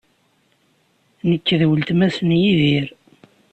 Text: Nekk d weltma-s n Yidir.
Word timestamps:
Nekk 1.29 1.47
d 1.59 1.61
weltma-s 1.69 2.17
n 2.27 2.29
Yidir. 2.41 2.87